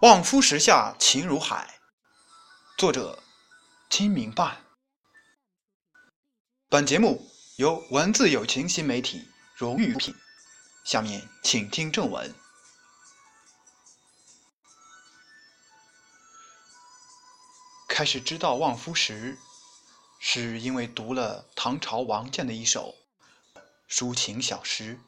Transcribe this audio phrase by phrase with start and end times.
[0.00, 1.80] 望夫石下情如海，
[2.76, 3.20] 作者
[3.90, 4.64] 金明半。
[6.68, 10.14] 本节目由文字有情新媒体荣誉出品。
[10.84, 12.32] 下面请听正文。
[17.88, 19.36] 开始知道望夫石，
[20.20, 22.94] 是因为读了唐朝王建的一首
[23.90, 25.00] 抒情小诗：“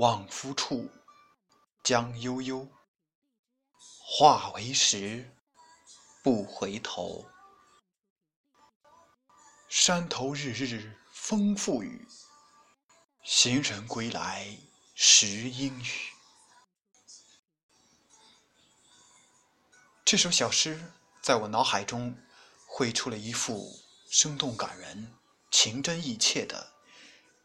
[0.00, 0.90] 望夫处。”
[1.88, 2.68] 江悠悠，
[3.98, 5.34] 化为石，
[6.22, 7.26] 不回头。
[9.70, 12.06] 山头日日风复雨，
[13.24, 14.54] 行人归来
[14.94, 16.12] 时阴雨。
[20.04, 20.92] 这首小诗
[21.22, 22.14] 在我脑海中
[22.66, 23.66] 绘出了一幅
[24.10, 25.16] 生动感人、
[25.50, 26.70] 情真意切的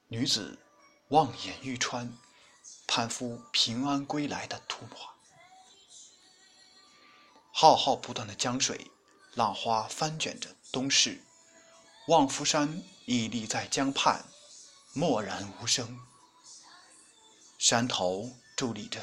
[0.09, 0.59] 女子
[1.07, 2.13] 望眼欲穿。
[2.87, 5.13] 盼夫平安归来的图画。
[7.51, 8.91] 浩浩不断的江水，
[9.33, 11.23] 浪花翻卷着东逝。
[12.07, 14.25] 望夫山屹立在江畔，
[14.93, 15.99] 默然无声。
[17.57, 19.01] 山头伫立着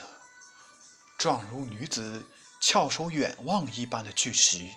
[1.16, 2.26] 状如女子
[2.60, 4.68] 翘首远望一般的巨石。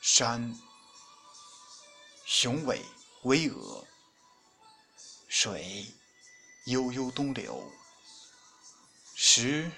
[0.00, 0.58] 山
[2.24, 2.82] 雄伟
[3.24, 3.84] 巍峨，
[5.28, 5.92] 水。
[6.64, 7.70] 悠悠东流，
[9.14, 9.70] 时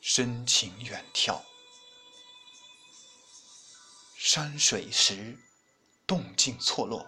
[0.00, 1.42] 深情远眺，
[4.16, 5.36] 山水石
[6.06, 7.04] 动静错落，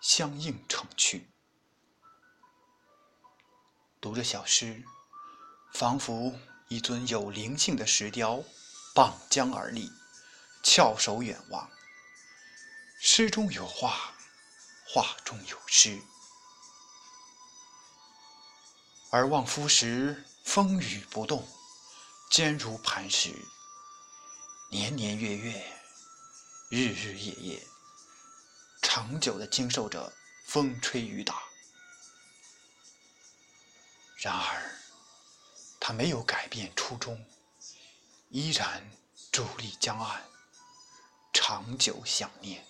[0.00, 1.30] 相映成趣。
[4.00, 4.84] 读着小诗，
[5.72, 8.42] 仿佛一尊有灵性的石雕，
[8.96, 9.88] 傍江而立，
[10.60, 11.70] 翘首远望。
[12.98, 14.12] 诗中有画，
[14.88, 16.02] 画中有诗。
[19.10, 21.46] 而望夫石风雨不动，
[22.30, 23.32] 坚如磐石，
[24.70, 25.64] 年年月月，
[26.70, 27.66] 日日夜夜，
[28.82, 30.12] 长久的经受着
[30.44, 31.40] 风吹雨打。
[34.18, 34.74] 然而，
[35.78, 37.24] 他没有改变初衷，
[38.30, 38.90] 依然
[39.30, 40.24] 伫立江岸，
[41.32, 42.66] 长久想念。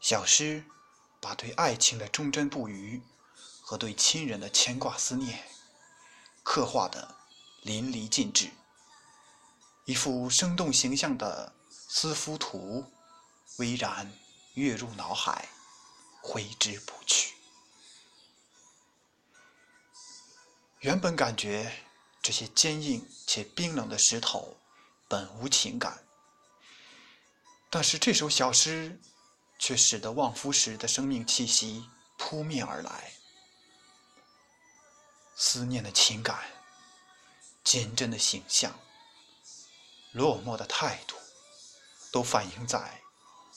[0.00, 0.64] 小诗
[1.20, 3.00] 把对爱情的忠贞不渝。
[3.66, 5.42] 和对亲人的牵挂思念，
[6.42, 7.16] 刻画的
[7.62, 8.50] 淋漓尽致，
[9.86, 12.92] 一幅生动形象的思夫图，
[13.56, 14.12] 巍然
[14.52, 15.48] 跃入脑海，
[16.20, 17.34] 挥之不去。
[20.80, 21.72] 原本感觉
[22.20, 24.58] 这些坚硬且冰冷的石头
[25.08, 26.04] 本无情感，
[27.70, 29.00] 但是这首小诗
[29.58, 31.88] 却使得望夫石的生命气息
[32.18, 33.14] 扑面而来。
[35.36, 36.44] 思念的情感，
[37.64, 38.78] 坚贞的形象，
[40.12, 41.16] 落寞的态度，
[42.12, 43.00] 都反映在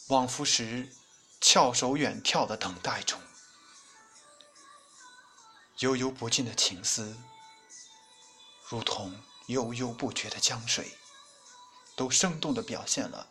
[0.07, 0.91] 望夫石
[1.39, 3.21] 翘首远眺的等待中。
[5.79, 7.15] 悠悠不尽的情思，
[8.67, 10.97] 如同悠悠不绝的江水，
[11.95, 13.29] 都生动地表现了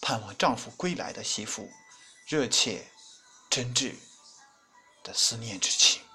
[0.00, 1.70] 盼望丈夫归来的媳妇
[2.26, 2.90] 热切、
[3.50, 3.96] 真挚
[5.02, 6.05] 的思念之情。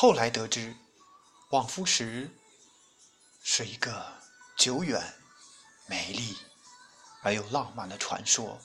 [0.00, 0.74] 后来得知，
[1.50, 2.30] 望夫石
[3.42, 4.14] 是一个
[4.56, 4.98] 久远、
[5.84, 6.38] 美丽
[7.20, 8.58] 而又浪漫的传说。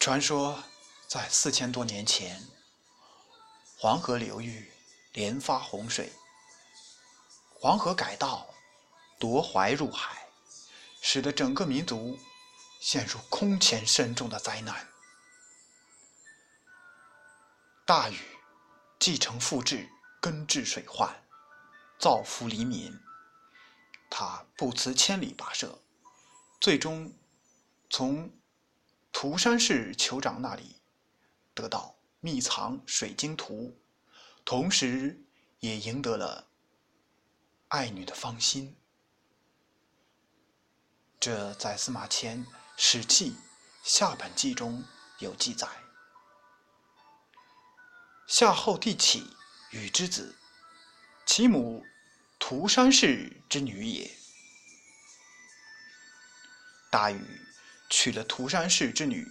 [0.00, 0.60] 传说
[1.06, 2.44] 在四千多年前，
[3.78, 4.72] 黄河流域
[5.12, 6.12] 连发洪水，
[7.60, 8.44] 黄河改道
[9.20, 10.26] 夺淮入海，
[11.00, 12.18] 使得整个民族
[12.80, 14.89] 陷入空前深重的灾难。
[17.90, 18.20] 大禹
[19.00, 19.90] 继承父志，
[20.20, 21.12] 根治水患，
[21.98, 22.96] 造福黎民。
[24.08, 25.76] 他不辞千里跋涉，
[26.60, 27.12] 最终
[27.90, 28.30] 从
[29.10, 30.76] 涂山氏酋长那里
[31.52, 33.76] 得到秘藏水晶图，
[34.44, 35.20] 同时
[35.58, 36.46] 也赢得了
[37.66, 38.76] 爱女的芳心。
[41.18, 43.32] 这在司马迁《史记·
[43.82, 44.84] 夏本纪》中
[45.18, 45.66] 有记载。
[48.30, 49.36] 夏后帝启，
[49.72, 50.36] 禹之子，
[51.26, 51.84] 其母
[52.38, 54.08] 涂山氏之女也。
[56.92, 57.40] 大禹
[57.90, 59.26] 娶了涂山氏之女，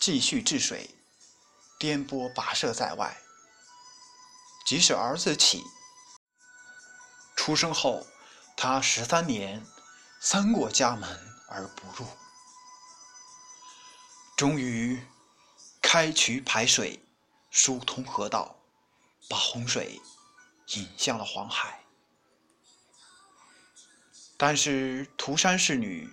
[0.00, 0.90] 继续治水，
[1.78, 3.16] 颠簸跋涉在外。
[4.66, 5.62] 即使儿子启
[7.36, 8.04] 出生后，
[8.56, 9.64] 他十三年，
[10.20, 12.10] 三过家门而不入。
[14.36, 15.00] 终于
[15.80, 17.03] 开渠排水，
[17.56, 18.56] 疏通河道，
[19.28, 20.00] 把洪水
[20.74, 21.84] 引向了黄海。
[24.36, 26.12] 但是涂山氏女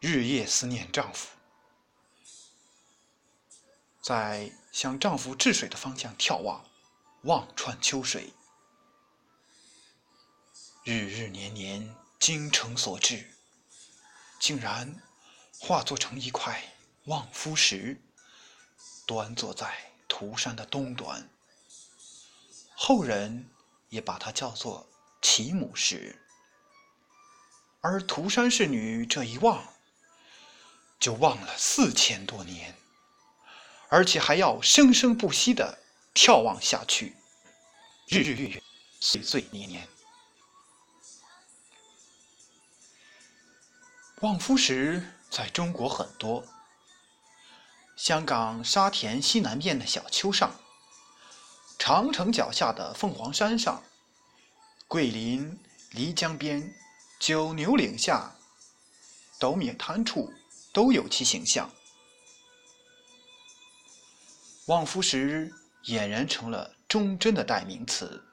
[0.00, 1.28] 日夜思念丈夫，
[4.02, 6.68] 在向丈夫治水的方向眺望，
[7.22, 8.34] 望穿秋水，
[10.82, 13.30] 日日年年精诚所至，
[14.40, 15.00] 竟然
[15.60, 16.74] 化作成一块
[17.04, 18.02] 望夫石，
[19.06, 19.91] 端坐在
[20.22, 21.28] 涂山的东端。
[22.76, 23.50] 后人
[23.88, 24.88] 也把它叫做
[25.20, 26.16] 其母石。
[27.80, 29.60] 而涂山氏女这一望，
[31.00, 32.72] 就望了四千多年，
[33.88, 35.76] 而且还要生生不息的
[36.14, 37.16] 眺望下去，
[38.06, 38.62] 日日月月，
[39.00, 39.88] 岁岁年年。
[44.20, 46.46] 望夫石在中国很多，
[48.02, 50.52] 香港沙田西南边的小丘上，
[51.78, 53.80] 长城脚下的凤凰山上，
[54.88, 55.56] 桂林
[55.92, 56.74] 漓江边。
[57.20, 58.32] 九牛岭下、
[59.38, 60.34] 斗米滩处
[60.72, 61.70] 都有其形象，
[64.66, 65.54] 望夫石
[65.84, 68.24] 俨然成了忠贞的代名词。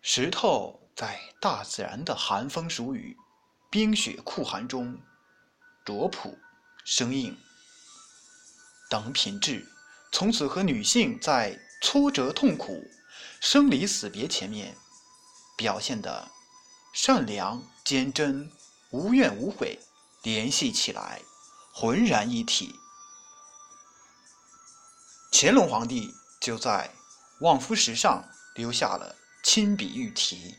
[0.00, 3.14] 石头在大自然的寒风暑雨、
[3.68, 4.98] 冰雪酷寒中
[5.84, 6.38] 拙朴
[6.86, 7.36] 生硬，
[8.90, 9.66] 等品质
[10.12, 12.84] 从此和女性在挫折痛苦、
[13.40, 14.76] 生离死别前面
[15.56, 16.30] 表现的。
[16.92, 18.50] 善良、坚贞、
[18.90, 19.78] 无怨无悔，
[20.24, 21.22] 联系起来，
[21.72, 22.74] 浑然一体。
[25.30, 26.92] 乾隆皇帝就在
[27.42, 29.14] 望夫石上留下了
[29.44, 30.56] 亲笔御题：“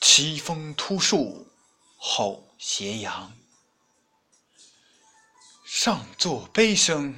[0.00, 1.50] 奇峰突树
[1.96, 3.32] 后斜阳，
[5.70, 7.14] 上座悲声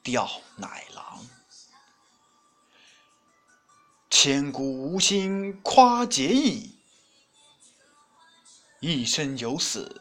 [0.00, 1.26] 吊奶郎。”
[4.08, 6.78] 千古无心夸结义，
[8.78, 10.00] 一生有死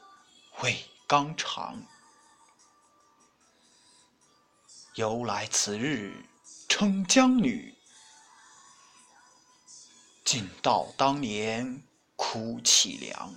[0.62, 1.84] 为纲常。
[4.94, 6.24] 由来此日
[6.70, 7.76] 称江女，
[10.24, 11.82] 尽道当年
[12.16, 13.34] 哭凄凉。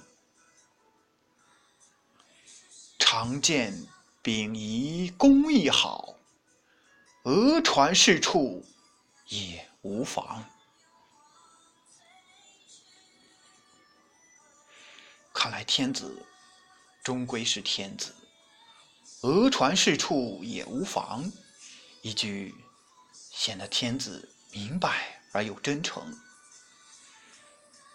[2.99, 3.87] 常见
[4.27, 6.17] 秉仪工艺好，
[7.23, 8.67] 讹传是处
[9.29, 10.45] 也无妨。
[15.33, 16.27] 看来天子
[17.05, 18.13] 终归是天子，
[19.21, 21.31] 讹传是处也无妨。
[22.03, 22.53] 一句
[23.13, 26.19] 显得天子明白而又真诚。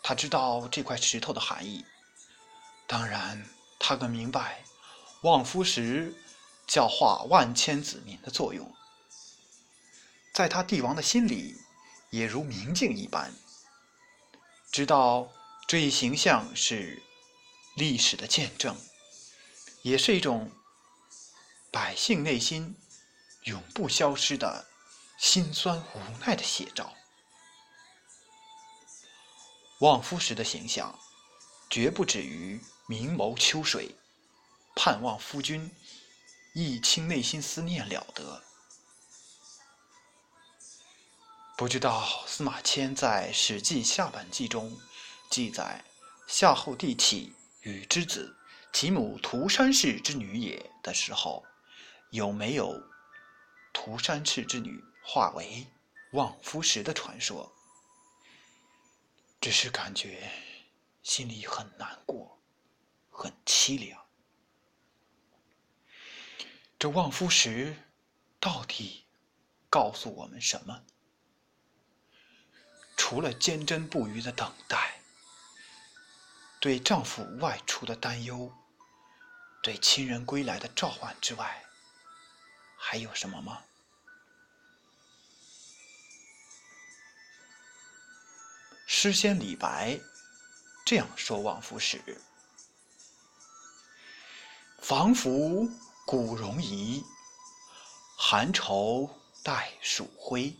[0.01, 1.85] 他知道这块石头的含义，
[2.87, 3.45] 当然
[3.77, 4.63] 他更明白
[5.21, 6.15] 望夫石
[6.67, 8.71] 教化万千子民的作用。
[10.33, 11.57] 在他帝王的心里，
[12.09, 13.33] 也如明镜一般，
[14.71, 15.31] 知道
[15.67, 17.01] 这一形象是。
[17.77, 18.75] 历史的见证，
[19.81, 20.51] 也是一种
[21.71, 22.75] 百姓内心
[23.43, 24.67] 永不消失的
[25.17, 26.93] 辛酸无奈的写照。
[29.79, 30.99] 望夫石的形象，
[31.69, 33.95] 绝不止于明眸秋水，
[34.75, 35.69] 盼望夫君
[36.53, 38.43] 一清内心思念了得。
[41.57, 44.79] 不知道司马迁在《史记·下本纪》中
[45.29, 45.83] 记载
[46.27, 47.33] 夏后帝启。
[47.63, 48.35] 禹之子，
[48.73, 51.45] 其母涂山氏之女也的时候，
[52.09, 52.81] 有没有
[53.71, 55.67] 涂山氏之女化为
[56.13, 57.51] 望夫石的传说？
[59.39, 60.27] 只是感觉
[61.03, 62.39] 心里很难过，
[63.11, 64.00] 很凄凉。
[66.81, 67.77] 这望夫石
[68.39, 69.05] 到底
[69.69, 70.83] 告诉我们什么？
[72.97, 74.99] 除了坚贞不渝的等待。
[76.59, 78.51] 对丈夫外出的担忧，
[79.61, 81.63] 对亲人归来的召唤之外，
[82.75, 83.63] 还有什么吗？
[88.87, 89.99] 诗仙李白
[90.83, 92.19] 这样说：“望夫石，
[94.79, 95.69] 仿佛
[96.05, 97.03] 古容仪，
[98.17, 99.09] 寒愁
[99.43, 100.55] 待暑晖。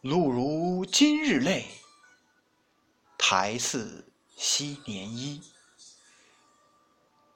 [0.00, 1.66] 露如今日泪，
[3.18, 4.06] 台似。”
[4.42, 5.42] 昔年衣，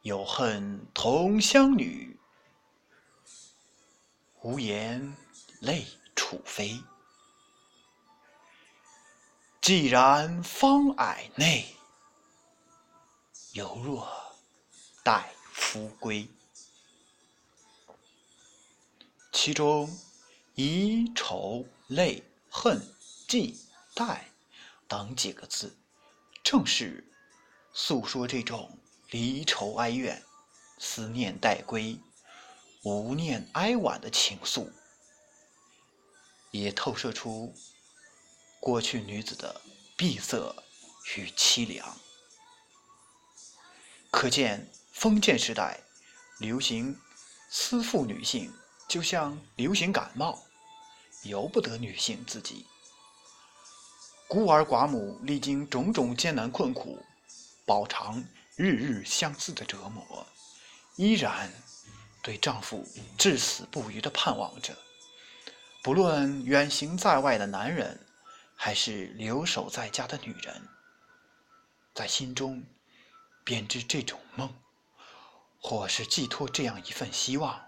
[0.01, 2.19] 有恨同乡女，
[4.41, 5.15] 无言
[5.61, 6.83] 泪楚飞。
[9.61, 11.77] 既然方霭内，
[13.53, 14.09] 犹若
[15.03, 16.27] 待夫归。
[19.45, 19.95] 其中
[20.55, 22.81] 以愁、泪、恨、
[23.29, 23.61] 忌、
[23.93, 24.31] 待
[24.89, 25.77] 等几个字，
[26.43, 27.07] 正是
[27.75, 28.79] 诉说这种
[29.11, 30.25] 离愁哀怨、
[30.79, 32.01] 思念待归、
[32.85, 34.71] 无念哀婉的情愫，
[36.51, 37.55] 也透射出
[38.61, 39.61] 过去女子的
[39.95, 40.57] 闭塞
[41.19, 42.01] 与凄凉。
[44.11, 45.81] 可见封建时代
[46.39, 46.99] 流行
[47.51, 48.51] 思妇女性。
[48.95, 50.41] 就像流行感冒，
[51.25, 52.65] 由不得女性自己。
[54.29, 57.05] 孤儿寡母历经种种艰难困苦，
[57.67, 58.23] 饱尝
[58.55, 60.25] 日日相思的折磨，
[60.95, 61.53] 依然
[62.23, 62.87] 对丈夫
[63.19, 64.79] 至死不渝的盼望着。
[65.83, 67.99] 不论远行在外的男人，
[68.55, 70.69] 还是留守在家的女人，
[71.93, 72.63] 在心中
[73.43, 74.55] 编织这种梦，
[75.61, 77.61] 或是寄托这样一份希望。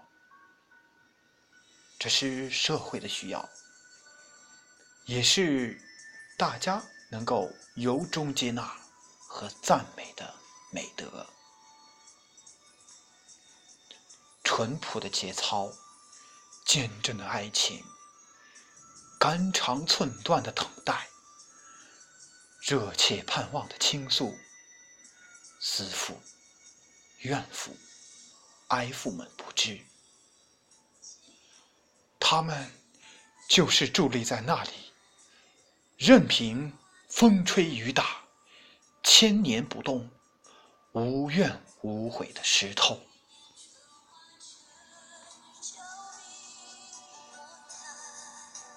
[1.99, 3.49] 这是社会的需要，
[5.05, 5.81] 也是
[6.37, 8.63] 大家能够由衷接纳
[9.27, 10.35] 和赞美的
[10.71, 11.27] 美德。
[14.43, 15.71] 淳朴的节操，
[16.65, 17.83] 坚贞的爱情，
[19.19, 21.09] 肝肠寸断的等待，
[22.61, 24.37] 热切盼望的倾诉，
[25.59, 26.21] 思妇、
[27.21, 27.75] 怨妇、
[28.67, 29.83] 哀妇们不知。
[32.29, 32.69] 他们
[33.47, 34.71] 就是伫立在那里，
[35.95, 36.73] 任凭
[37.07, 38.17] 风吹雨打，
[39.01, 40.09] 千年不动，
[40.91, 42.99] 无怨无悔的石头。